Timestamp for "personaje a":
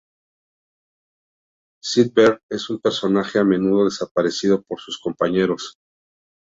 2.79-3.43